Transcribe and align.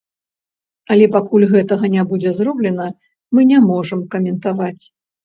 Але 0.93 1.05
пакуль 1.15 1.43
гэтага 1.51 1.85
не 1.95 2.05
будзе 2.13 2.31
зроблена, 2.37 2.87
мы 3.35 3.45
не 3.51 3.59
можам 3.69 3.99
каментаваць. 4.17 4.83